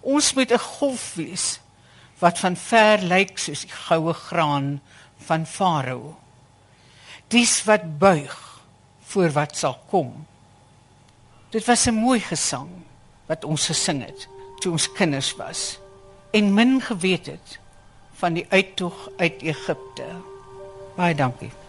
Ons 0.00 0.34
moet 0.34 0.52
'n 0.52 0.58
golf 0.58 1.14
wees 1.14 1.60
wat 2.18 2.38
van 2.38 2.56
ver 2.56 2.98
lyk 2.98 3.38
soos 3.38 3.60
die 3.60 3.72
goue 3.72 4.12
graan 4.12 4.80
van 5.16 5.46
Farao. 5.46 6.16
Dis 7.28 7.64
wat 7.64 7.98
buig 7.98 8.60
voor 9.04 9.30
wat 9.30 9.56
sal 9.56 9.78
kom. 9.88 10.26
Dit 11.50 11.64
was 11.66 11.86
'n 11.86 11.94
mooi 11.94 12.20
gesang 12.20 12.70
wat 13.26 13.44
ons 13.44 13.66
gesing 13.66 14.04
het 14.04 14.28
toe 14.60 14.72
ons 14.72 14.92
kinders 14.92 15.36
was 15.36 15.78
en 16.30 16.54
min 16.54 16.80
geweet 16.80 17.26
het 17.26 17.58
van 18.12 18.32
die 18.32 18.46
uittog 18.48 19.08
uit 19.16 19.42
Egipte. 19.42 20.06
Baie 20.96 21.14
dankie. 21.14 21.63